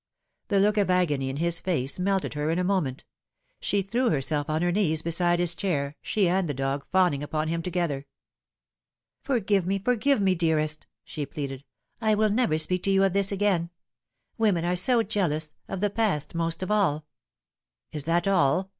The 0.47 0.57
look 0.57 0.77
of 0.79 0.89
agony 0.89 1.29
in 1.29 1.37
his 1.37 1.59
face 1.59 1.99
melted 1.99 2.33
her 2.33 2.49
in 2.49 2.57
a 2.57 2.63
moment. 2.63 3.03
She 3.59 3.83
threw 3.83 4.09
herself 4.09 4.49
on 4.49 4.63
her 4.63 4.71
knees 4.71 5.03
beside 5.03 5.37
his 5.37 5.53
chair, 5.53 5.95
she 6.01 6.27
and 6.27 6.49
the 6.49 6.55
dog 6.55 6.87
fawning 6.91 7.21
upon 7.21 7.49
him 7.49 7.61
together." 7.61 8.07
Forgive 9.21 9.67
me, 9.67 9.77
forgive 9.77 10.19
me, 10.19 10.33
dearest," 10.33 10.87
she 11.03 11.27
pleaded," 11.27 11.63
I 12.01 12.15
will 12.15 12.29
never 12.31 12.57
speak 12.57 12.81
to 12.85 12.89
you 12.91 13.03
of 13.03 13.13
this 13.13 13.31
again. 13.31 13.69
Women 14.39 14.65
are 14.65 14.75
so 14.75 15.03
jealous 15.03 15.53
of 15.67 15.81
the 15.81 15.91
past 15.91 16.33
most 16.33 16.63
of 16.63 16.71
all."" 16.71 17.05
Is 17.91 18.05
that 18.05 18.27
all?" 18.27 18.69